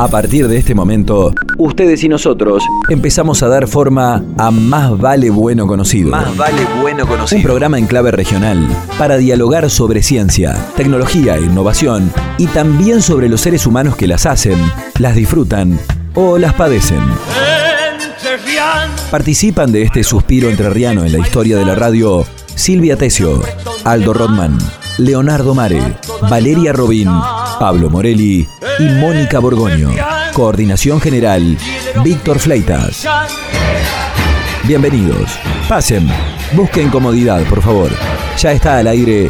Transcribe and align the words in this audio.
A 0.00 0.08
partir 0.08 0.48
de 0.48 0.56
este 0.56 0.74
momento, 0.74 1.34
ustedes 1.58 2.02
y 2.04 2.08
nosotros 2.08 2.64
empezamos 2.88 3.42
a 3.42 3.48
dar 3.48 3.68
forma 3.68 4.24
a 4.38 4.50
Más 4.50 4.98
Vale 4.98 5.28
Bueno 5.28 5.66
Conocido. 5.66 6.08
Más 6.08 6.34
vale 6.38 6.66
bueno 6.80 7.04
Un 7.04 7.10
conocido. 7.10 7.42
programa 7.42 7.78
en 7.78 7.86
clave 7.86 8.10
regional 8.10 8.66
para 8.96 9.18
dialogar 9.18 9.68
sobre 9.68 10.02
ciencia, 10.02 10.56
tecnología 10.74 11.36
e 11.36 11.42
innovación 11.42 12.10
y 12.38 12.46
también 12.46 13.02
sobre 13.02 13.28
los 13.28 13.42
seres 13.42 13.66
humanos 13.66 13.94
que 13.94 14.06
las 14.06 14.24
hacen, 14.24 14.58
las 14.98 15.14
disfrutan 15.16 15.78
o 16.14 16.38
las 16.38 16.54
padecen. 16.54 17.02
Participan 19.10 19.70
de 19.70 19.82
este 19.82 20.02
suspiro 20.02 20.48
entrerriano 20.48 21.04
en 21.04 21.12
la 21.12 21.18
historia 21.18 21.58
de 21.58 21.66
la 21.66 21.74
radio 21.74 22.24
Silvia 22.54 22.96
Tesio, 22.96 23.42
Aldo 23.84 24.14
Rodman, 24.14 24.56
Leonardo 24.96 25.54
Mare, 25.54 25.82
Valeria 26.22 26.72
Robín, 26.72 27.10
Pablo 27.60 27.90
Morelli 27.90 28.48
y 28.78 28.84
Mónica 28.84 29.38
Borgoño. 29.38 29.90
Coordinación 30.32 30.98
general, 30.98 31.58
Víctor 32.02 32.38
Fleitas. 32.38 33.06
Bienvenidos. 34.66 35.38
Pasen. 35.68 36.08
Busquen 36.54 36.88
comodidad, 36.88 37.42
por 37.50 37.60
favor. 37.60 37.90
Ya 38.38 38.52
está 38.52 38.78
al 38.78 38.86
aire. 38.86 39.28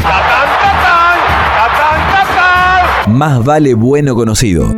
Más 3.08 3.44
vale 3.44 3.74
bueno 3.74 4.14
conocido. 4.14 4.76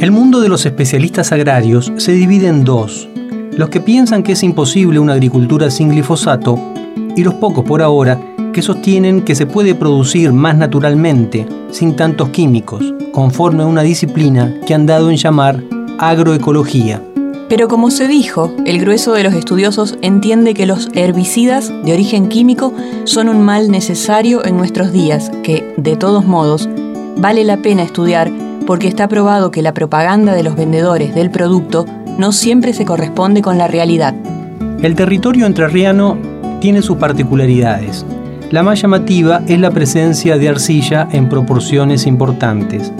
El 0.00 0.12
mundo 0.12 0.40
de 0.40 0.48
los 0.48 0.64
especialistas 0.64 1.32
agrarios 1.32 1.92
se 1.96 2.12
divide 2.12 2.46
en 2.46 2.62
dos. 2.62 3.08
Los 3.50 3.68
que 3.68 3.80
piensan 3.80 4.22
que 4.22 4.32
es 4.32 4.44
imposible 4.44 5.00
una 5.00 5.14
agricultura 5.14 5.72
sin 5.72 5.88
glifosato 5.88 6.71
y 7.16 7.24
los 7.24 7.34
pocos 7.34 7.64
por 7.64 7.82
ahora 7.82 8.18
que 8.52 8.62
sostienen 8.62 9.22
que 9.22 9.34
se 9.34 9.46
puede 9.46 9.74
producir 9.74 10.32
más 10.32 10.56
naturalmente, 10.56 11.46
sin 11.70 11.96
tantos 11.96 12.28
químicos, 12.28 12.94
conforme 13.12 13.62
a 13.62 13.66
una 13.66 13.82
disciplina 13.82 14.54
que 14.66 14.74
han 14.74 14.86
dado 14.86 15.10
en 15.10 15.16
llamar 15.16 15.62
agroecología. 15.98 17.02
Pero 17.48 17.68
como 17.68 17.90
se 17.90 18.08
dijo, 18.08 18.50
el 18.64 18.80
grueso 18.80 19.12
de 19.12 19.24
los 19.24 19.34
estudiosos 19.34 19.98
entiende 20.00 20.54
que 20.54 20.66
los 20.66 20.88
herbicidas 20.94 21.70
de 21.84 21.92
origen 21.92 22.28
químico 22.28 22.72
son 23.04 23.28
un 23.28 23.42
mal 23.42 23.70
necesario 23.70 24.44
en 24.44 24.56
nuestros 24.56 24.92
días, 24.92 25.30
que, 25.42 25.74
de 25.76 25.96
todos 25.96 26.24
modos, 26.24 26.68
vale 27.18 27.44
la 27.44 27.58
pena 27.58 27.82
estudiar 27.82 28.32
porque 28.66 28.88
está 28.88 29.08
probado 29.08 29.50
que 29.50 29.60
la 29.60 29.74
propaganda 29.74 30.34
de 30.34 30.42
los 30.42 30.56
vendedores 30.56 31.14
del 31.14 31.30
producto 31.30 31.84
no 32.18 32.32
siempre 32.32 32.72
se 32.72 32.84
corresponde 32.84 33.42
con 33.42 33.58
la 33.58 33.68
realidad. 33.68 34.14
El 34.82 34.94
territorio 34.94 35.46
entrerriano 35.46 36.16
tiene 36.62 36.80
sus 36.80 36.96
particularidades. 36.96 38.06
La 38.52 38.62
más 38.62 38.80
llamativa 38.80 39.42
es 39.48 39.58
la 39.58 39.72
presencia 39.72 40.38
de 40.38 40.48
arcilla 40.48 41.08
en 41.10 41.28
proporciones 41.28 42.06
importantes. 42.06 42.92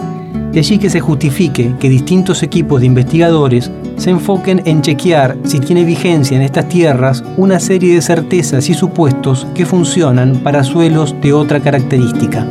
De 0.51 0.59
allí 0.59 0.77
que 0.77 0.89
se 0.89 0.99
justifique 0.99 1.73
que 1.79 1.87
distintos 1.87 2.43
equipos 2.43 2.81
de 2.81 2.87
investigadores 2.87 3.71
se 3.95 4.09
enfoquen 4.09 4.61
en 4.65 4.81
chequear 4.81 5.37
si 5.45 5.61
tiene 5.61 5.85
vigencia 5.85 6.35
en 6.35 6.43
estas 6.43 6.67
tierras 6.67 7.23
una 7.37 7.57
serie 7.61 7.95
de 7.95 8.01
certezas 8.01 8.69
y 8.69 8.73
supuestos 8.73 9.47
que 9.55 9.65
funcionan 9.65 10.39
para 10.43 10.65
suelos 10.65 11.15
de 11.21 11.31
otra 11.31 11.61
característica. 11.61 12.45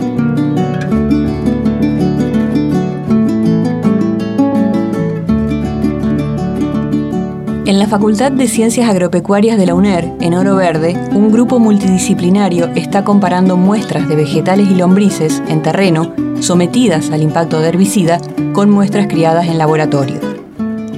En 7.72 7.78
la 7.78 7.87
Facultad 7.87 8.31
de 8.31 8.49
Ciencias 8.49 8.87
Agropecuarias 8.87 9.56
de 9.56 9.65
la 9.65 9.75
UNER, 9.75 10.12
en 10.21 10.34
Oro 10.34 10.56
Verde, 10.56 10.94
un 11.15 11.33
grupo 11.33 11.59
multidisciplinario 11.59 12.66
está 12.75 13.03
comparando 13.03 13.56
muestras 13.56 14.06
de 14.10 14.15
vegetales 14.15 14.69
y 14.69 14.75
lombrices 14.75 15.43
en 15.49 15.62
terreno 15.62 16.15
sometidas 16.38 17.11
al 17.12 17.22
impacto 17.22 17.61
de 17.61 17.71
herbicida 17.71 18.21
con 18.53 18.69
muestras 18.69 19.06
criadas 19.06 19.47
en 19.47 19.56
laboratorio. 19.56 20.21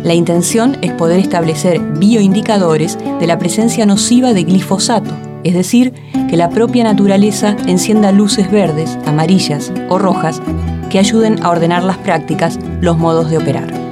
La 0.02 0.14
intención 0.14 0.76
es 0.82 0.90
poder 0.90 1.20
establecer 1.20 1.78
bioindicadores 1.78 2.98
de 3.20 3.26
la 3.28 3.38
presencia 3.38 3.86
nociva 3.86 4.32
de 4.32 4.42
glifosato, 4.42 5.12
es 5.44 5.54
decir, 5.54 5.92
que 6.28 6.36
la 6.36 6.48
propia 6.50 6.82
naturaleza 6.82 7.56
encienda 7.68 8.10
luces 8.10 8.50
verdes, 8.50 8.98
amarillas 9.06 9.72
o 9.88 9.96
rojas 9.96 10.42
que 10.90 10.98
ayuden 10.98 11.40
a 11.44 11.50
ordenar 11.50 11.84
las 11.84 11.98
prácticas, 11.98 12.58
los 12.80 12.98
modos 12.98 13.30
de 13.30 13.38
operar. 13.38 13.83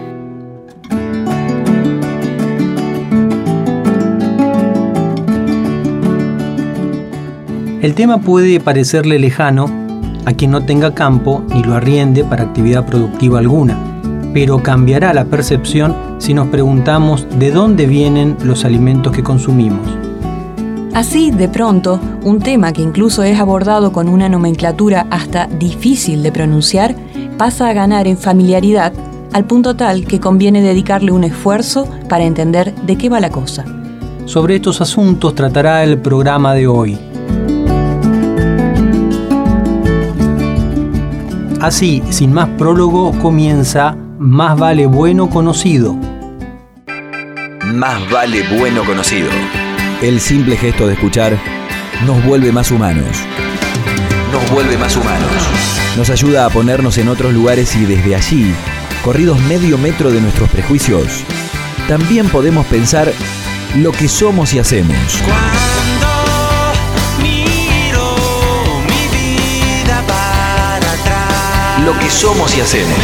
El 7.83 7.97
tema 7.97 8.19
puede 8.19 8.61
parecerle 8.61 9.19
lejano 9.19 9.67
a 10.25 10.33
quien 10.35 10.53
no 10.53 10.65
tenga 10.65 10.95
campo 10.95 11.43
ni 11.53 11.65
lo 11.65 11.75
arriende 11.75 12.23
para 12.23 12.45
actividad 12.45 12.87
productiva 12.87 13.41
alguna, 13.41 13.77
pero 14.33 14.63
cambiará 14.63 15.13
la 15.13 15.25
percepción 15.25 15.97
si 16.19 16.33
nos 16.33 16.47
preguntamos 16.47 17.27
de 17.41 17.51
dónde 17.51 17.87
vienen 17.87 18.37
los 18.45 18.65
alimentos 18.65 19.11
que 19.11 19.25
consumimos. 19.25 19.85
Así, 20.95 21.33
de 21.33 21.49
pronto, 21.49 21.99
un 22.23 22.39
tema 22.39 22.73
que 22.73 22.83
incluso 22.83 23.25
es 23.25 23.41
abordado 23.41 23.91
con 23.91 24.09
una 24.09 24.29
nomenclatura 24.29 25.09
hasta 25.11 25.49
difícil 25.49 26.23
de 26.23 26.31
pronunciar, 26.31 26.95
pasa 27.37 27.69
a 27.69 27.73
ganar 27.73 28.07
en 28.07 28.17
familiaridad 28.17 28.93
al 29.33 29.45
punto 29.45 29.75
tal 29.75 30.07
que 30.07 30.21
conviene 30.21 30.63
dedicarle 30.63 31.11
un 31.11 31.25
esfuerzo 31.25 31.89
para 32.09 32.23
entender 32.23 32.73
de 32.87 32.97
qué 32.97 33.09
va 33.09 33.19
la 33.19 33.31
cosa. 33.31 33.65
Sobre 34.25 34.55
estos 34.55 34.81
asuntos 34.81 35.35
tratará 35.35 35.83
el 35.83 35.99
programa 35.99 36.55
de 36.55 36.69
hoy. 36.69 37.12
Así, 41.63 42.03
sin 42.11 42.33
más 42.33 42.49
prólogo, 42.59 43.13
comienza 43.21 43.97
Más 44.19 44.59
vale 44.59 44.87
bueno 44.87 45.31
conocido. 45.31 45.97
Más 47.65 48.11
vale 48.11 48.43
bueno 48.59 48.85
conocido. 48.85 49.29
El 50.03 50.19
simple 50.19 50.57
gesto 50.57 50.89
de 50.89 50.95
escuchar 50.95 51.39
nos 52.05 52.25
vuelve 52.25 52.51
más 52.51 52.73
humanos. 52.73 53.07
Nos 54.33 54.51
vuelve 54.51 54.77
más 54.77 54.97
humanos. 54.97 55.31
Nos 55.97 56.11
ayuda 56.11 56.47
a 56.47 56.51
ponernos 56.51 56.99
en 56.99 57.07
otros 57.07 57.33
lugares 57.33 57.77
y 57.77 57.85
desde 57.85 58.17
allí, 58.17 58.53
corridos 59.05 59.39
medio 59.43 59.79
metro 59.79 60.11
de 60.11 60.21
nuestros 60.21 60.51
prejuicios, 60.51 61.23
también 61.87 62.29
podemos 62.29 62.67
pensar 62.67 63.13
lo 63.77 63.93
que 63.93 64.09
somos 64.09 64.53
y 64.53 64.59
hacemos. 64.59 64.97
Lo 71.85 71.99
que 71.99 72.09
somos 72.11 72.57
y 72.57 72.61
hacemos. 72.61 72.99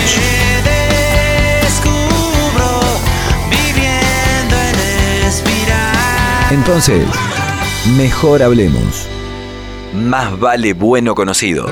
Entonces, 6.50 7.06
mejor 7.96 8.42
hablemos. 8.42 9.06
Más 9.94 10.38
vale 10.38 10.74
bueno 10.74 11.14
conocido. 11.14 11.66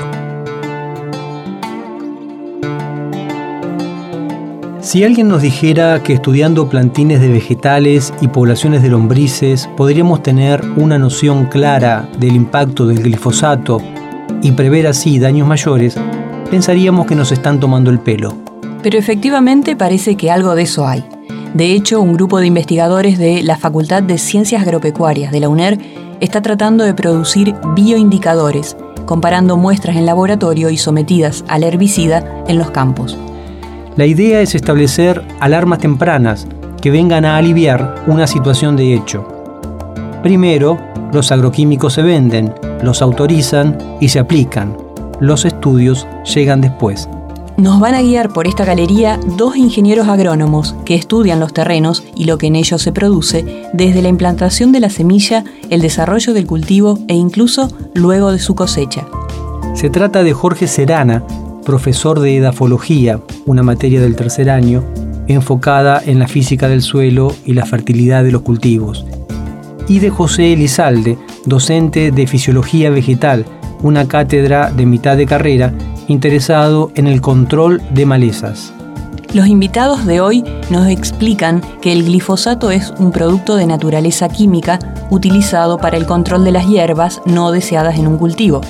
Si 4.81 5.03
alguien 5.03 5.27
nos 5.27 5.41
dijera 5.41 6.01
que 6.03 6.13
estudiando 6.13 6.69
plantines 6.69 7.21
de 7.21 7.29
vegetales 7.29 8.13
y 8.21 8.27
poblaciones 8.27 8.81
de 8.83 8.89
lombrices 8.89 9.69
podríamos 9.77 10.23
tener 10.23 10.61
una 10.75 10.97
noción 10.97 11.45
clara 11.45 12.09
del 12.19 12.35
impacto 12.35 12.85
del 12.85 13.03
glifosato 13.03 13.81
y 14.41 14.51
prever 14.51 14.87
así 14.87 15.19
daños 15.19 15.47
mayores, 15.47 15.97
pensaríamos 16.47 17.05
que 17.05 17.15
nos 17.15 17.31
están 17.31 17.59
tomando 17.59 17.89
el 17.89 17.99
pelo. 17.99 18.35
Pero 18.81 18.97
efectivamente 18.97 19.75
parece 19.75 20.15
que 20.15 20.31
algo 20.31 20.55
de 20.55 20.63
eso 20.63 20.87
hay. 20.87 21.03
De 21.53 21.73
hecho, 21.73 22.01
un 22.01 22.13
grupo 22.13 22.39
de 22.39 22.47
investigadores 22.47 23.17
de 23.17 23.41
la 23.43 23.57
Facultad 23.57 24.03
de 24.03 24.17
Ciencias 24.17 24.61
Agropecuarias 24.61 25.31
de 25.31 25.39
la 25.39 25.49
UNER 25.49 25.77
está 26.19 26.41
tratando 26.41 26.83
de 26.83 26.93
producir 26.93 27.55
bioindicadores, 27.75 28.77
comparando 29.05 29.57
muestras 29.57 29.95
en 29.95 30.05
laboratorio 30.05 30.69
y 30.69 30.77
sometidas 30.77 31.43
al 31.47 31.63
herbicida 31.63 32.43
en 32.47 32.57
los 32.57 32.71
campos. 32.71 33.17
La 33.95 34.05
idea 34.05 34.41
es 34.41 34.53
establecer 34.53 35.23
alarmas 35.39 35.79
tempranas 35.79 36.47
que 36.81 36.91
vengan 36.91 37.25
a 37.25 37.37
aliviar 37.37 38.03
una 38.07 38.27
situación 38.27 38.75
de 38.75 38.93
hecho. 38.93 39.27
Primero, 40.21 40.77
los 41.13 41.31
agroquímicos 41.31 41.93
se 41.93 42.03
venden, 42.03 42.53
los 42.83 43.01
autorizan 43.01 43.77
y 43.99 44.09
se 44.09 44.19
aplican. 44.19 44.86
Los 45.19 45.45
estudios 45.45 46.07
llegan 46.35 46.61
después. 46.61 47.09
Nos 47.57 47.79
van 47.79 47.95
a 47.95 48.03
guiar 48.03 48.29
por 48.29 48.47
esta 48.47 48.65
galería 48.65 49.19
dos 49.35 49.57
ingenieros 49.57 50.07
agrónomos 50.07 50.75
que 50.85 50.93
estudian 50.93 51.39
los 51.39 51.53
terrenos 51.53 52.03
y 52.15 52.25
lo 52.25 52.37
que 52.37 52.45
en 52.45 52.55
ellos 52.55 52.83
se 52.83 52.91
produce 52.91 53.65
desde 53.73 54.03
la 54.03 54.09
implantación 54.09 54.71
de 54.71 54.79
la 54.79 54.91
semilla, 54.91 55.43
el 55.71 55.81
desarrollo 55.81 56.33
del 56.33 56.45
cultivo 56.45 56.99
e 57.07 57.15
incluso 57.15 57.67
luego 57.95 58.31
de 58.31 58.37
su 58.37 58.53
cosecha. 58.53 59.07
Se 59.73 59.89
trata 59.89 60.21
de 60.21 60.33
Jorge 60.33 60.67
Serana, 60.67 61.23
profesor 61.65 62.19
de 62.19 62.37
edafología, 62.37 63.19
una 63.47 63.63
materia 63.63 64.01
del 64.01 64.15
tercer 64.15 64.51
año, 64.51 64.83
enfocada 65.27 65.99
en 66.05 66.19
la 66.19 66.27
física 66.27 66.67
del 66.67 66.83
suelo 66.83 67.33
y 67.43 67.53
la 67.53 67.65
fertilidad 67.65 68.23
de 68.23 68.31
los 68.31 68.43
cultivos, 68.43 69.03
y 69.87 69.97
de 69.97 70.11
José 70.11 70.53
Elizalde, 70.53 71.17
docente 71.45 72.11
de 72.11 72.27
fisiología 72.27 72.91
vegetal, 72.91 73.45
una 73.81 74.07
cátedra 74.07 74.71
de 74.71 74.85
mitad 74.85 75.17
de 75.17 75.25
carrera 75.25 75.73
interesado 76.07 76.91
en 76.95 77.07
el 77.07 77.21
control 77.21 77.81
de 77.91 78.05
malezas. 78.05 78.73
Los 79.33 79.47
invitados 79.47 80.05
de 80.05 80.21
hoy 80.21 80.43
nos 80.69 80.87
explican 80.87 81.61
que 81.81 81.91
el 81.91 82.05
glifosato 82.05 82.71
es 82.71 82.93
un 82.97 83.11
producto 83.11 83.55
de 83.55 83.67
naturaleza 83.67 84.29
química 84.29 84.79
utilizado 85.09 85.77
para 85.77 85.97
el 85.97 86.05
control 86.05 86.45
de 86.45 86.53
las 86.53 86.67
hierbas 86.67 87.21
no 87.25 87.51
deseadas 87.51 87.99
en 87.99 88.07
un 88.07 88.17
cultivo. 88.17 88.61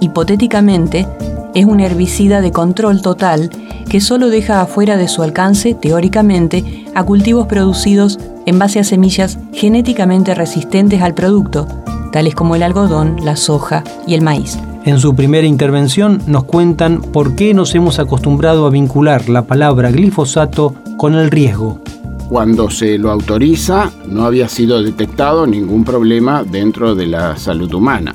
Hipotéticamente, 0.00 1.06
es 1.54 1.66
un 1.66 1.80
herbicida 1.80 2.40
de 2.40 2.50
control 2.50 3.02
total 3.02 3.50
que 3.88 4.00
solo 4.00 4.30
deja 4.30 4.60
afuera 4.60 4.96
de 4.96 5.06
su 5.06 5.22
alcance, 5.22 5.74
teóricamente, 5.74 6.86
a 6.94 7.04
cultivos 7.04 7.46
producidos 7.46 8.18
en 8.46 8.58
base 8.58 8.80
a 8.80 8.84
semillas 8.84 9.38
genéticamente 9.52 10.34
resistentes 10.34 11.02
al 11.02 11.14
producto, 11.14 11.66
tales 12.14 12.36
como 12.36 12.54
el 12.54 12.62
algodón, 12.62 13.16
la 13.24 13.34
soja 13.34 13.82
y 14.06 14.14
el 14.14 14.22
maíz. 14.22 14.56
En 14.84 15.00
su 15.00 15.16
primera 15.16 15.48
intervención 15.48 16.22
nos 16.28 16.44
cuentan 16.44 17.02
por 17.02 17.34
qué 17.34 17.54
nos 17.54 17.74
hemos 17.74 17.98
acostumbrado 17.98 18.68
a 18.68 18.70
vincular 18.70 19.28
la 19.28 19.48
palabra 19.48 19.90
glifosato 19.90 20.76
con 20.96 21.16
el 21.16 21.28
riesgo. 21.28 21.80
Cuando 22.28 22.70
se 22.70 22.98
lo 22.98 23.10
autoriza 23.10 23.90
no 24.06 24.26
había 24.26 24.48
sido 24.48 24.80
detectado 24.80 25.44
ningún 25.44 25.82
problema 25.82 26.44
dentro 26.44 26.94
de 26.94 27.08
la 27.08 27.36
salud 27.36 27.74
humana. 27.74 28.14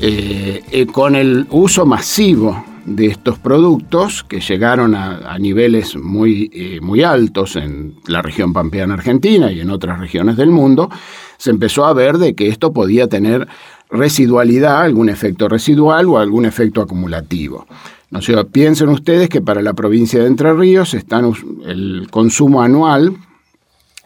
Eh, 0.00 0.62
eh, 0.70 0.86
con 0.86 1.14
el 1.14 1.46
uso 1.50 1.84
masivo 1.84 2.64
de 2.88 3.06
estos 3.06 3.38
productos 3.38 4.24
que 4.24 4.40
llegaron 4.40 4.94
a, 4.94 5.38
niveles 5.38 5.96
muy, 5.96 6.50
eh, 6.52 6.80
muy 6.80 7.02
altos 7.02 7.56
en 7.56 7.94
la 8.06 8.22
región 8.22 8.52
pampeana 8.52 8.94
argentina 8.94 9.52
y 9.52 9.60
en 9.60 9.70
otras 9.70 9.98
regiones 9.98 10.36
del 10.36 10.50
mundo, 10.50 10.90
se 11.36 11.50
empezó 11.50 11.84
a 11.84 11.92
ver 11.92 12.18
de 12.18 12.34
que 12.34 12.48
esto 12.48 12.72
podía 12.72 13.08
tener 13.08 13.46
residualidad, 13.90 14.82
algún 14.82 15.08
efecto 15.08 15.48
residual 15.48 16.06
o 16.06 16.18
algún 16.18 16.44
efecto 16.44 16.80
acumulativo. 16.82 17.66
No 18.10 18.22
sé, 18.22 18.42
piensen 18.46 18.88
ustedes 18.88 19.28
que 19.28 19.40
para 19.40 19.62
la 19.62 19.74
provincia 19.74 20.20
de 20.20 20.26
Entre 20.26 20.52
Ríos 20.54 20.94
están, 20.94 21.32
el 21.66 22.08
consumo 22.10 22.62
anual 22.62 23.16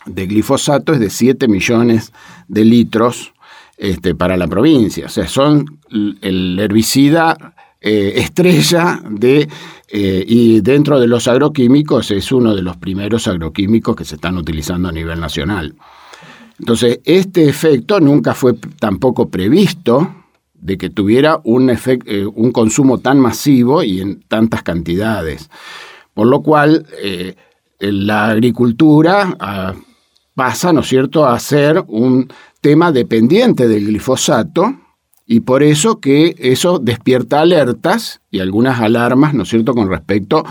de 0.06 0.26
glifosato 0.26 0.92
es 0.92 1.00
de 1.00 1.10
7 1.10 1.46
millones 1.46 2.12
de 2.48 2.64
litros 2.64 3.32
este, 3.76 4.14
para 4.14 4.36
la 4.36 4.48
provincia. 4.48 5.06
O 5.06 5.08
sea, 5.08 5.28
son 5.28 5.78
el 6.20 6.58
herbicida 6.58 7.54
eh, 7.84 8.12
estrella 8.16 9.02
de, 9.10 9.48
eh, 9.88 10.24
y 10.24 10.60
dentro 10.60 11.00
de 11.00 11.08
los 11.08 11.26
agroquímicos 11.26 12.12
es 12.12 12.30
uno 12.30 12.54
de 12.54 12.62
los 12.62 12.76
primeros 12.76 13.26
agroquímicos 13.26 13.96
que 13.96 14.04
se 14.04 14.14
están 14.14 14.36
utilizando 14.36 14.88
a 14.88 14.92
nivel 14.92 15.18
nacional. 15.18 15.74
Entonces, 16.60 17.00
este 17.04 17.48
efecto 17.48 17.98
nunca 17.98 18.34
fue 18.34 18.54
tampoco 18.78 19.30
previsto 19.30 20.14
de 20.54 20.78
que 20.78 20.90
tuviera 20.90 21.40
un, 21.42 21.70
eh, 21.70 22.24
un 22.32 22.52
consumo 22.52 22.98
tan 22.98 23.18
masivo 23.18 23.82
y 23.82 24.00
en 24.00 24.20
tantas 24.28 24.62
cantidades. 24.62 25.50
Por 26.14 26.28
lo 26.28 26.40
cual, 26.40 26.86
la 27.80 28.26
agricultura 28.26 29.36
ah, 29.40 29.74
pasa, 30.36 30.72
¿no 30.72 30.82
es 30.82 30.88
cierto?, 30.88 31.26
a 31.26 31.36
ser 31.40 31.82
un 31.88 32.28
tema 32.60 32.92
dependiente 32.92 33.66
del 33.66 33.86
glifosato 33.86 34.81
y 35.32 35.40
por 35.40 35.62
eso 35.62 35.98
que 35.98 36.34
eso 36.38 36.78
despierta 36.78 37.40
alertas 37.40 38.20
y 38.30 38.40
algunas 38.40 38.82
alarmas, 38.82 39.32
¿no 39.32 39.44
es 39.44 39.48
cierto?, 39.48 39.72
con 39.72 39.88
respecto 39.88 40.44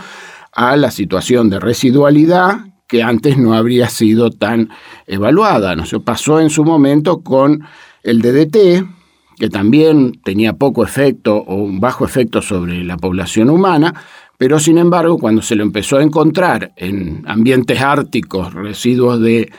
a 0.52 0.76
la 0.76 0.90
situación 0.90 1.52
de 1.52 1.60
residualidad 1.60 2.62
que 2.88 3.04
antes 3.04 3.38
no 3.38 3.54
habría 3.54 3.90
sido 3.90 4.32
tan 4.32 4.70
evaluada. 5.06 5.76
¿no? 5.76 5.86
Se 5.86 6.00
pasó 6.00 6.40
en 6.40 6.50
su 6.50 6.64
momento 6.64 7.22
con 7.22 7.64
el 8.02 8.24
DDT, 8.24 9.38
que 9.38 9.50
también 9.52 10.14
tenía 10.24 10.54
poco 10.54 10.84
efecto 10.84 11.36
o 11.36 11.58
un 11.58 11.80
bajo 11.80 12.04
efecto 12.04 12.42
sobre 12.42 12.84
la 12.84 12.98
población 12.98 13.52
humana, 13.52 13.94
pero 14.40 14.60
sin 14.60 14.80
embargo 14.80 15.20
cuando 15.20 15.44
se 15.44 15.56
lo 15.56 15.62
empezó 15.62 16.00
a 16.00 16.04
encontrar 16.04 16.74
en 16.76 17.22
ambientes 17.28 17.80
árticos, 17.82 18.52
residuos 18.56 19.22
de, 19.22 19.52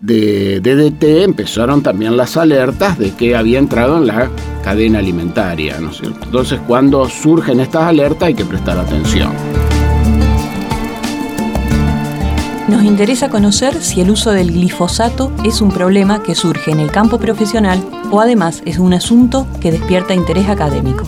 de 0.00 0.60
DDT, 0.60 1.24
empezaron 1.24 1.82
también 1.82 2.16
las 2.16 2.36
alertas 2.36 2.98
de 2.98 3.12
que 3.12 3.34
había 3.34 3.58
entrado 3.58 3.98
en 3.98 4.06
la 4.06 4.30
cadena 4.62 5.00
alimentaria. 5.00 5.80
¿no 5.80 5.90
Entonces 6.02 6.60
cuando 6.66 7.08
surgen 7.08 7.60
estas 7.60 7.84
alertas 7.84 8.28
hay 8.28 8.34
que 8.34 8.44
prestar 8.44 8.78
atención. 8.78 9.32
Nos 12.68 12.82
interesa 12.82 13.30
conocer 13.30 13.82
si 13.82 14.02
el 14.02 14.10
uso 14.10 14.30
del 14.30 14.52
glifosato 14.52 15.32
es 15.42 15.62
un 15.62 15.72
problema 15.72 16.22
que 16.22 16.34
surge 16.34 16.70
en 16.70 16.80
el 16.80 16.90
campo 16.90 17.18
profesional 17.18 17.82
o 18.10 18.20
además 18.20 18.62
es 18.66 18.78
un 18.78 18.92
asunto 18.92 19.46
que 19.58 19.72
despierta 19.72 20.12
interés 20.12 20.50
académico. 20.50 21.04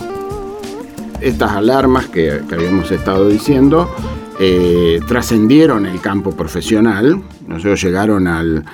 Estas 1.19 1.51
alarmas 1.51 2.07
que, 2.07 2.41
habíamos 2.51 2.89
estado 2.91 3.29
diciendo 3.29 3.93
eh, 4.43 4.99
trascendieron 5.07 5.85
el 5.85 6.01
campo 6.01 6.31
profesional, 6.31 7.21
¿no 7.45 7.59
llegaron 7.75 8.27
al, 8.27 8.65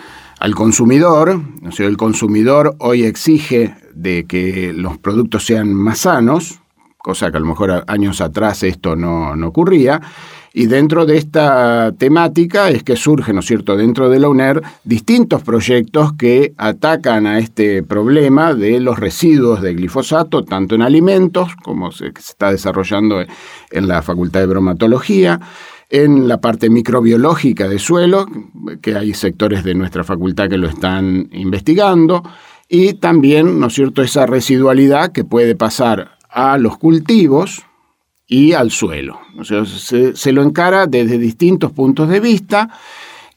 consumidor, 0.56 1.42
¿no 1.62 1.72
el 1.78 1.98
consumidor 1.98 2.78
hoy 2.80 3.04
exige 3.04 3.76
de 3.94 4.26
que 4.26 4.72
los 4.72 4.98
productos 4.98 5.46
sean 5.46 5.74
más 5.74 6.00
sanos, 6.00 6.62
cosa 6.98 7.32
que 7.32 7.38
a 7.38 7.42
lo 7.42 7.48
mejor 7.48 7.84
años 7.88 8.22
atrás 8.22 8.64
esto 8.64 8.96
no, 8.96 9.36
no 9.36 9.48
ocurría, 9.50 10.00
y 10.58 10.66
dentro 10.66 11.06
de 11.06 11.18
esta 11.18 11.92
temática 12.00 12.72
es 12.72 12.82
que 12.82 12.96
surgen, 12.96 13.36
¿no 13.36 13.42
es 13.42 13.46
cierto?, 13.46 13.78
dentro 13.78 14.10
de 14.10 14.20
la 14.20 14.28
UNER 14.28 14.64
distintos 14.84 15.44
proyectos 15.44 16.14
que 16.14 16.56
atacan 16.58 17.28
a 17.28 17.38
este 17.38 17.84
problema 17.84 18.56
de 18.56 18.80
los 18.80 18.98
residuos 18.98 19.62
de 19.62 19.76
glifosato, 19.76 20.44
tanto 20.44 20.74
en 20.74 20.82
alimentos, 20.82 21.56
como 21.64 21.92
se, 21.92 22.08
está 22.08 22.52
desarrollando 22.52 23.22
en 23.22 23.88
la 23.88 24.02
Facultad 24.02 24.40
de 24.40 24.48
Bromatología, 24.48 25.40
en 25.92 26.28
la 26.28 26.42
parte 26.42 26.72
microbiológica 26.72 27.68
de 27.68 27.78
suelo, 27.78 28.26
que 28.82 28.96
hay 28.96 29.14
sectores 29.14 29.64
de 29.64 29.76
nuestra 29.76 30.04
facultad 30.04 30.50
que 30.50 30.58
lo 30.58 30.68
están 30.68 31.30
investigando, 31.34 32.24
y 32.68 32.96
también, 32.96 33.60
¿no 33.60 33.68
es 33.68 33.76
cierto?, 33.76 34.02
esa 34.02 34.26
residualidad 34.26 35.12
que 35.12 35.24
puede 35.24 35.56
pasar 35.56 36.18
a 36.32 36.58
los 36.58 36.80
cultivos, 36.80 37.64
y 38.28 38.54
al 38.54 38.72
suelo. 38.72 39.22
O 39.40 39.44
sea, 39.44 39.64
se, 39.66 40.32
lo 40.32 40.44
encara 40.44 40.86
desde 40.86 41.18
distintos 41.18 41.72
puntos 41.72 42.10
de 42.10 42.20
vista 42.20 42.70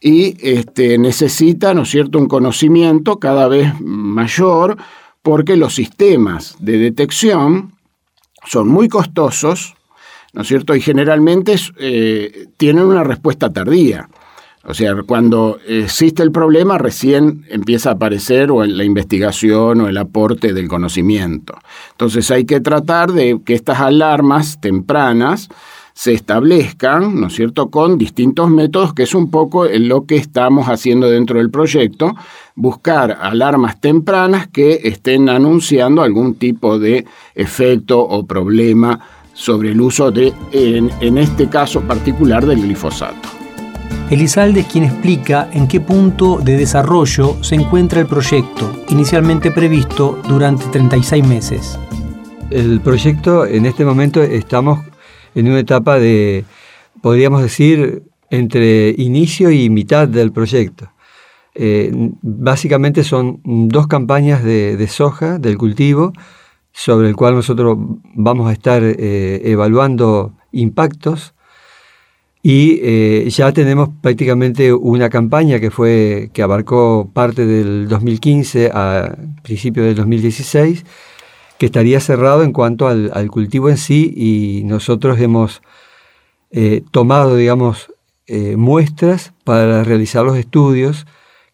y 0.01 0.37
este, 0.41 0.99
necesita, 0.99 1.73
¿no 1.75 1.83
es 1.83 1.91
cierto?, 1.91 2.19
un 2.19 2.27
conocimiento 2.27 3.19
cada 3.19 3.47
vez 3.49 3.73
mayor 3.81 4.77
porque 5.23 5.57
los 5.57 5.75
sistemas 5.75 6.57
de 6.59 6.79
detección 6.79 7.75
son 8.47 8.69
muy 8.69 8.89
costosos, 8.89 9.75
¿no 10.33 10.43
es 10.43 10.49
cierto?, 10.49 10.75
y 10.75 10.81
generalmente 10.81 11.55
eh, 11.79 12.47
tienen 12.57 12.85
una 12.85 13.05
respuesta 13.05 13.53
tardía. 13.53 14.09
O 14.65 14.75
sea, 14.75 14.95
cuando 15.07 15.59
existe 15.67 16.23
el 16.23 16.33
problema, 16.33 16.77
recién 16.77 17.47
empieza 17.49 17.91
a 17.91 17.93
aparecer 17.95 18.51
o 18.51 18.63
la 18.65 18.85
investigación 18.85 19.81
o 19.81 19.89
el 19.89 19.97
aporte 19.97 20.53
del 20.53 20.69
conocimiento. 20.69 21.55
Entonces 21.93 22.31
hay 22.31 22.45
que 22.45 22.61
tratar 22.61 23.13
de 23.13 23.41
que 23.45 23.55
estas 23.55 23.81
alarmas 23.81 24.61
tempranas 24.61 25.49
se 25.95 26.13
establezcan, 26.13 27.21
¿no 27.21 27.29
es 27.29 27.35
cierto?, 27.35 27.71
con 27.71 27.97
distintos 27.99 28.51
métodos, 28.51 28.95
que 28.95 29.03
es 29.03 29.15
un 29.15 29.31
poco 29.31 29.67
lo 29.67 30.07
que 30.07 30.17
estamos 30.17 30.69
haciendo 30.69 31.11
dentro 31.11 31.39
del 31.39 31.51
proyecto, 31.51 32.15
buscar 32.55 33.19
alarmas 33.21 33.81
tempranas 33.81 34.47
que 34.49 34.81
estén 34.85 35.29
anunciando 35.29 36.03
algún 36.03 36.35
tipo 36.35 36.79
de 36.79 37.07
efecto 37.35 38.01
o 38.01 38.27
problema 38.27 39.01
sobre 39.33 39.73
el 39.73 39.81
uso 39.81 40.11
de, 40.11 40.33
en, 40.53 40.91
en 41.01 41.19
este 41.19 41.49
caso 41.49 41.81
particular, 41.81 42.45
del 42.47 42.61
glifosato. 42.63 43.40
Elizalde 44.11 44.61
es 44.61 44.67
quien 44.67 44.85
explica 44.85 45.49
en 45.53 45.69
qué 45.69 45.81
punto 45.81 46.39
de 46.39 46.57
desarrollo 46.57 47.37
se 47.43 47.55
encuentra 47.55 48.01
el 48.01 48.07
proyecto, 48.07 48.85
inicialmente 48.89 49.53
previsto 49.53 50.21
durante 50.27 50.65
36 50.67 51.27
meses. 51.27 51.79
El 52.51 52.81
proyecto, 52.81 53.47
en 53.47 53.67
este 53.67 53.85
momento 53.85 54.21
estamos 54.21 54.81
en 55.37 55.47
una 55.47 55.61
etapa 55.61 56.01
de, 56.01 56.45
podríamos 57.01 57.41
decir, 57.41 58.03
entre 58.31 58.91
inicio 58.99 59.51
y 59.53 59.71
mitad 59.71 60.09
del 60.09 60.33
proyecto. 60.33 60.91
Eh, 61.55 61.93
básicamente 62.23 63.05
son 63.05 63.41
dos 63.45 63.87
campañas 63.87 64.43
de, 64.43 64.87
soja 64.89 65.39
del 65.39 65.57
cultivo 65.57 66.13
sobre 66.73 67.09
el 67.09 67.17
cual 67.17 67.35
nosotros 67.35 67.77
vamos 68.15 68.49
a 68.49 68.53
estar 68.53 68.83
eh, 68.83 69.41
evaluando 69.45 70.35
impactos 70.53 71.35
y 72.43 72.81
eh, 72.83 73.29
ya 73.29 73.53
tenemos 73.53 73.91
prácticamente 74.01 74.73
una 74.73 75.11
campaña 75.11 75.61
que 75.61 75.71
fue 75.71 76.31
que 76.33 76.43
abarcó 76.43 77.11
parte 77.13 77.45
del 77.45 77.87
2015 77.89 78.71
a 78.73 79.15
principios 79.43 79.87
del 79.87 79.97
2016, 79.97 80.85
que 81.59 81.67
estaría 81.67 82.01
cerrado 82.01 82.43
en 82.43 82.53
cuanto 82.53 82.89
al, 82.89 83.31
cultivo 83.31 83.69
en 83.69 83.77
sí 83.77 84.13
y 84.17 84.63
nosotros 84.65 85.21
hemos 85.21 85.61
eh, 86.51 86.83
tomado, 86.91 87.37
digamos, 87.37 87.93
eh, 88.27 88.57
muestras 88.57 89.35
para 89.45 89.85
realizar 89.85 90.25
los 90.25 90.39
estudios 90.39 91.07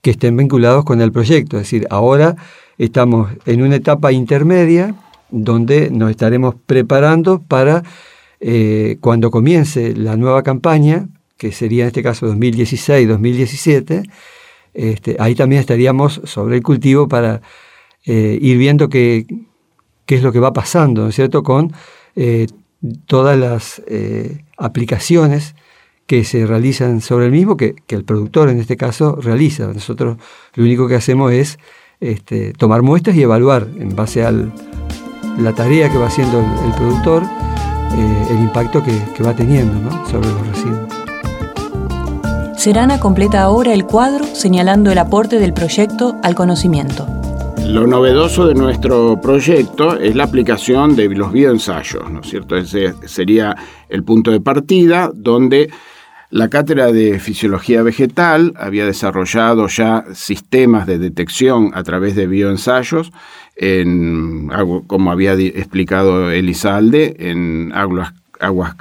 que 0.02 0.10
estén 0.10 0.36
vinculados 0.36 0.84
con 0.84 1.00
el 1.00 1.10
proyecto. 1.10 1.56
Es 1.56 1.64
decir, 1.64 1.88
ahora 1.90 2.36
estamos 2.78 3.32
en 3.44 3.62
una 3.62 3.76
etapa 3.76 4.12
intermedia 4.12 4.94
donde 5.30 5.90
nos 5.90 6.10
estaremos 6.10 6.54
preparando 6.66 7.42
para 7.42 7.82
eh, 8.40 8.98
cuando 9.00 9.30
comience 9.30 9.94
la 9.94 10.16
nueva 10.16 10.42
campaña, 10.42 11.08
que 11.36 11.52
sería 11.52 11.84
en 11.84 11.88
este 11.88 12.02
caso 12.02 12.26
2016-2017, 12.34 14.10
este, 14.74 15.16
ahí 15.18 15.34
también 15.34 15.60
estaríamos 15.60 16.20
sobre 16.24 16.56
el 16.56 16.62
cultivo 16.62 17.08
para 17.08 17.40
eh, 18.04 18.38
ir 18.40 18.58
viendo 18.58 18.88
qué, 18.88 19.26
es 20.06 20.22
lo 20.22 20.32
que 20.32 20.40
va 20.40 20.52
pasando, 20.52 21.02
¿no 21.02 21.08
es 21.08 21.14
cierto?, 21.14 21.42
con 21.42 21.72
eh, 22.14 22.46
todas 23.06 23.38
las 23.38 23.82
aplicaciones 24.58 25.54
que 26.06 26.24
se 26.24 26.46
realizan 26.46 27.00
sobre 27.00 27.26
el 27.26 27.32
mismo, 27.32 27.56
que, 27.56 27.74
el 27.88 28.04
productor 28.04 28.48
en 28.48 28.58
este 28.58 28.76
caso 28.76 29.16
realiza. 29.16 29.66
Nosotros 29.66 30.18
lo 30.54 30.64
único 30.64 30.86
que 30.88 30.94
hacemos 30.94 31.32
es 31.32 31.58
este, 32.00 32.52
tomar 32.52 32.82
muestras 32.82 33.16
y 33.16 33.22
evaluar 33.22 33.68
en 33.78 33.94
base 33.96 34.24
a 34.24 34.30
la 34.30 35.54
tarea 35.54 35.90
que 35.90 35.98
va 35.98 36.06
haciendo 36.06 36.40
el, 36.40 36.72
productor 36.74 37.24
eh, 37.92 38.26
el 38.30 38.38
impacto 38.40 38.82
que, 38.82 39.22
va 39.22 39.34
teniendo 39.34 39.90
sobre 40.06 40.28
los 40.28 40.46
residuos. 40.48 40.88
Serana 42.56 42.98
completa 42.98 43.42
ahora 43.42 43.72
el 43.72 43.84
cuadro 43.84 44.24
señalando 44.24 44.90
el 44.90 44.98
aporte 44.98 45.38
del 45.38 45.52
proyecto 45.52 46.16
al 46.22 46.34
conocimiento. 46.34 47.06
Lo 47.64 47.86
novedoso 47.86 48.46
de 48.46 48.54
nuestro 48.54 49.20
proyecto 49.20 49.98
es 49.98 50.14
la 50.14 50.24
aplicación 50.24 50.94
de 50.94 51.08
los 51.08 51.32
bioensayos, 51.32 52.10
¿no 52.10 52.20
es 52.20 52.28
cierto? 52.28 52.56
Ese 52.56 52.94
sería 53.06 53.56
el 53.88 54.04
punto 54.04 54.30
de 54.30 54.40
partida 54.40 55.10
donde 55.12 55.70
la 56.30 56.48
cátedra 56.48 56.90
de 56.90 57.20
fisiología 57.20 57.82
vegetal 57.82 58.52
había 58.56 58.84
desarrollado 58.84 59.68
ya 59.68 60.04
sistemas 60.12 60.86
de 60.86 60.98
detección 60.98 61.70
a 61.74 61.84
través 61.84 62.16
de 62.16 62.26
bioensayos, 62.26 63.12
en, 63.56 64.50
como 64.86 65.10
había 65.10 65.32
explicado 65.32 66.30
Elizalde, 66.30 67.16
en 67.18 67.72
aguas, 67.74 68.12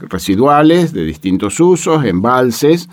residuales 0.10 0.94
de 0.94 1.06
distintos 1.06 1.60
usos, 1.60 2.04
embalses, 2.04 2.90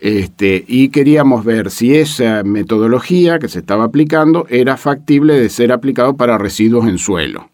este, 0.00 0.64
y 0.66 0.88
queríamos 0.88 1.44
ver 1.44 1.70
si 1.70 1.94
esa 1.94 2.42
metodología 2.42 3.38
que 3.38 3.48
se 3.48 3.60
estaba 3.60 3.84
aplicando 3.84 4.46
era 4.48 4.76
factible 4.76 5.38
de 5.38 5.50
ser 5.50 5.72
aplicado 5.72 6.16
para 6.16 6.38
residuos 6.38 6.86
en 6.86 6.98
suelo. 6.98 7.50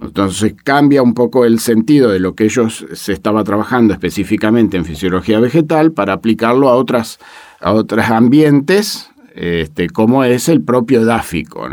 Entonces 0.00 0.54
cambia 0.64 1.02
un 1.02 1.12
poco 1.12 1.44
el 1.44 1.58
sentido 1.58 2.10
de 2.10 2.20
lo 2.20 2.34
que 2.34 2.44
ellos 2.44 2.86
se 2.92 3.12
estaba 3.12 3.44
trabajando 3.44 3.92
específicamente 3.92 4.76
en 4.76 4.84
fisiología 4.84 5.40
vegetal 5.40 5.92
para 5.92 6.14
aplicarlo 6.14 6.68
a 6.68 6.76
otras, 6.76 7.18
a 7.60 7.72
otros 7.72 8.08
ambientes, 8.08 9.10
este, 9.34 9.90
como 9.90 10.24
es 10.24 10.48
el 10.48 10.62
propio 10.62 11.04
dáfico. 11.04 11.68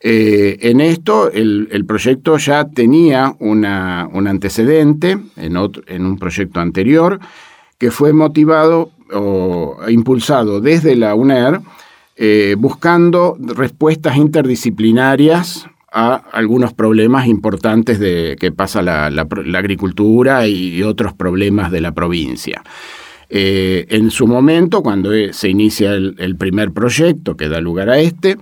Eh, 0.00 0.58
en 0.60 0.80
esto 0.80 1.30
el, 1.32 1.84
proyecto 1.86 2.38
ya 2.38 2.68
tenía 2.68 3.34
un 3.40 3.64
antecedente 3.64 5.18
en, 5.36 5.56
un 5.56 6.18
proyecto 6.18 6.60
anterior 6.60 7.18
que 7.78 7.90
fue 7.90 8.12
motivado 8.12 8.90
o 9.12 9.76
impulsado 9.88 10.60
desde 10.60 10.94
la 10.94 11.14
UNER 11.14 11.60
eh, 12.16 12.54
buscando 12.58 13.36
respuestas 13.40 14.16
interdisciplinarias 14.16 15.66
a 15.90 16.14
algunos 16.32 16.72
problemas 16.74 17.26
importantes 17.26 17.98
de, 17.98 18.36
que 18.38 18.52
pasa 18.52 18.82
la, 18.82 19.06
agricultura 19.06 20.46
y 20.46 20.82
otros 20.82 21.12
problemas 21.14 21.72
de 21.72 21.80
la 21.80 21.92
provincia. 21.92 22.62
Eh, 23.30 23.86
en 23.90 24.10
su 24.10 24.26
momento, 24.26 24.82
cuando 24.82 25.10
se 25.32 25.48
inicia 25.48 25.92
el, 25.92 26.36
primer 26.36 26.72
proyecto 26.72 27.36
que 27.36 27.48
da 27.48 27.60
lugar 27.60 27.90
a 27.90 27.98
este, 27.98 28.38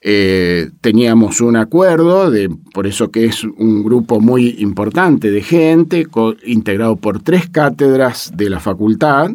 eh, 0.00 0.70
teníamos 0.80 1.40
un 1.40 1.56
acuerdo, 1.56 2.30
de, 2.30 2.48
por 2.72 2.86
eso 2.86 3.10
que 3.10 3.24
es 3.24 3.44
un 3.44 3.82
grupo 3.82 4.20
muy 4.20 4.56
importante 4.58 5.30
de 5.30 5.42
gente, 5.42 6.06
integrado 6.44 6.96
por 6.96 7.22
tres 7.22 7.48
cátedras 7.48 8.32
de 8.34 8.50
la 8.50 8.60
facultad 8.60 9.30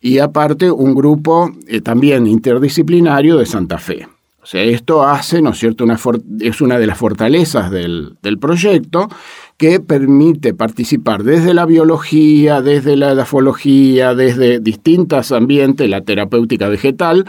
y 0.00 0.18
aparte 0.18 0.70
un 0.70 0.94
grupo 0.94 1.50
también 1.82 2.26
interdisciplinario 2.26 3.36
de 3.36 3.46
Santa 3.46 3.78
Fe. 3.78 4.06
O 4.46 4.48
sea, 4.48 4.62
esto 4.62 5.02
hace, 5.02 5.42
¿no 5.42 5.50
es 5.50 5.58
cierto?, 5.58 5.82
una 5.82 5.98
es 6.38 6.60
una 6.60 6.78
de 6.78 6.86
las 6.86 6.96
fortalezas 6.96 7.68
del, 7.68 8.16
proyecto 8.40 9.08
que 9.56 9.80
permite 9.80 10.54
participar 10.54 11.24
desde 11.24 11.52
la 11.52 11.66
biología, 11.66 12.62
desde 12.62 12.94
la 12.94 13.10
edafología, 13.10 14.14
desde 14.14 14.60
distintos 14.60 15.32
ambientes, 15.32 15.90
la 15.90 16.02
terapéutica 16.02 16.68
vegetal, 16.68 17.24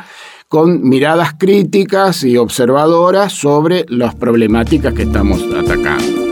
con 0.48 0.88
miradas 0.88 1.34
críticas 1.38 2.24
y 2.24 2.38
observadoras 2.38 3.34
sobre 3.34 3.86
las 3.90 4.16
problemáticas 4.16 4.94
que 4.94 5.04
estamos 5.04 5.44
atacando. 5.58 6.28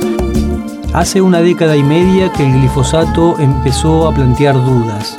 Hace 0.93 1.21
una 1.21 1.41
década 1.41 1.75
y 1.75 1.83
media 1.83 2.31
que 2.31 2.45
el 2.45 2.53
glifosato 2.53 3.37
empezó 3.39 4.07
a 4.07 4.13
plantear 4.13 4.55
dudas. 4.55 5.17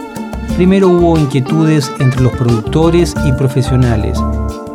Primero 0.57 0.89
hubo 0.89 1.19
inquietudes 1.19 1.93
entre 1.99 2.23
los 2.23 2.33
productores 2.33 3.15
y 3.27 3.33
profesionales 3.33 4.19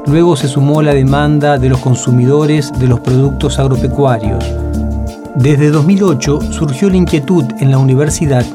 Luego 0.07 0.35
se 0.35 0.47
sumó 0.47 0.81
la 0.81 0.93
demanda 0.93 1.57
de 1.57 1.69
los 1.69 1.79
consumidores 1.79 2.71
de 2.79 2.87
los 2.87 2.99
productos 3.01 3.59
agropecuarios. 3.59 4.43
Desde 5.35 5.69
2008 5.69 6.51
surgió 6.51 6.89
la 6.89 6.97
inquietud 6.97 7.45
en 7.59 7.71
la 7.71 7.77
universidad 7.77 8.45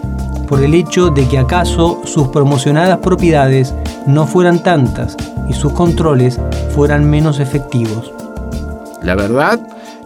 por 0.48 0.62
el 0.62 0.74
hecho 0.74 1.08
de 1.10 1.26
que 1.28 1.38
acaso 1.38 2.02
sus 2.04 2.28
promocionadas 2.28 2.98
propiedades 2.98 3.74
no 4.06 4.26
fueran 4.26 4.62
tantas 4.62 5.16
y 5.48 5.52
sus 5.52 5.72
controles 5.72 6.40
fueran 6.74 7.08
menos 7.08 7.40
efectivos. 7.40 8.12
La 9.02 9.14
verdad 9.14 9.60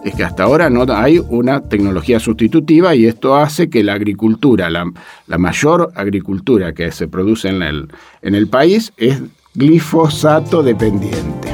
es 0.05 0.15
que 0.15 0.25
hasta 0.25 0.45
ahora 0.45 0.71
no 0.71 0.85
hay 0.89 1.19
una 1.19 1.61
tecnología 1.63 2.21
sustitutiva 2.21 2.95
y 2.95 3.07
esto 3.07 3.37
hace 3.37 3.69
que 3.69 3.85
la 3.85 3.95
agricultura, 3.95 4.71
la, 4.71 4.91
mayor 5.39 5.93
agricultura 5.95 6.73
que 6.73 6.91
se 6.93 7.09
produce 7.09 7.49
en 7.49 7.63
el, 7.63 7.89
en 8.23 8.35
el 8.35 8.49
país, 8.49 8.93
es 8.97 9.21
glifosato 9.55 10.63
dependiente. 10.63 11.49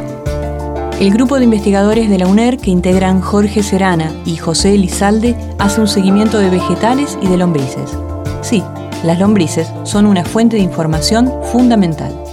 El 1.01 1.13
grupo 1.13 1.37
de 1.37 1.45
investigadores 1.45 2.09
de 2.09 2.19
la 2.19 2.27
UNER 2.27 2.57
que 2.57 2.71
integran 2.71 3.21
Jorge 3.21 3.63
Serana 3.63 4.11
y 4.25 4.37
José 4.37 4.75
Elizalde 4.75 5.37
hace 5.59 5.81
un 5.81 5.89
seguimiento 5.89 6.39
de 6.39 6.49
vegetales 6.49 7.19
y 7.21 7.27
de 7.27 7.37
lombrices. 7.37 7.99
Sí, 8.41 8.63
las 9.05 9.19
lombrices 9.19 9.71
son 9.85 10.07
una 10.07 10.25
fuente 10.25 10.57
de 10.57 10.63
información 10.63 11.31
fundamental. 11.53 12.26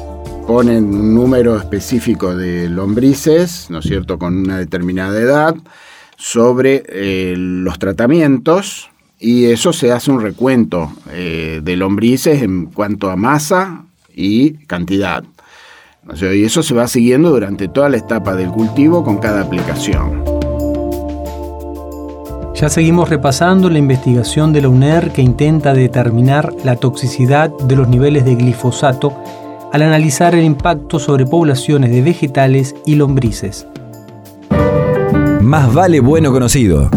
Ponen 0.47 0.85
un 0.85 1.15
número 1.15 1.57
específico 1.57 2.35
de 2.35 2.69
lombrices, 2.69 3.67
¿no 3.69 3.79
es 3.79 3.85
cierto?, 3.85 4.19
con 4.19 4.37
una 4.37 4.57
determinada 4.57 5.19
edad, 5.19 5.55
sobre 6.17 6.83
eh, 6.87 7.35
los 7.37 7.79
tratamientos 7.79 8.89
y 9.19 9.45
eso 9.45 9.73
se 9.73 9.91
hace 9.91 10.11
un 10.11 10.21
recuento 10.21 10.91
eh, 11.11 11.61
de 11.63 11.75
lombrices 11.77 12.41
en 12.41 12.65
cuanto 12.67 13.09
a 13.09 13.15
masa 13.15 13.85
y 14.13 14.53
cantidad 14.65 15.23
y 16.11 16.43
eso 16.43 16.63
se 16.63 16.73
va 16.73 16.87
siguiendo 16.87 17.29
durante 17.29 17.67
toda 17.67 17.89
la 17.89 17.97
etapa 17.97 18.35
del 18.35 18.49
cultivo 18.49 19.03
con 19.03 19.17
cada 19.17 19.41
aplicación. 19.41 20.23
Ya 22.55 22.69
seguimos 22.69 23.09
repasando 23.09 23.69
la 23.69 23.79
investigación 23.79 24.53
de 24.53 24.61
la 24.61 24.69
UNER 24.69 25.11
que 25.11 25.21
intenta 25.21 25.73
determinar 25.73 26.53
la 26.63 26.75
toxicidad 26.75 27.49
de 27.49 27.75
los 27.75 27.87
niveles 27.87 28.25
de 28.25 28.35
glifosato 28.35 29.13
al 29.73 29.81
analizar 29.81 30.35
el 30.35 30.45
impacto 30.45 30.99
sobre 30.99 31.25
poblaciones 31.25 31.89
de 31.89 32.03
vegetales 32.03 32.75
y 32.85 32.93
lombrices. 32.95 33.67
Más 35.41 35.73
vale 35.73 35.99
bueno 35.99 36.31
conocido. 36.31 36.91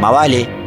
Más 0.00 0.12
vale 0.12 0.62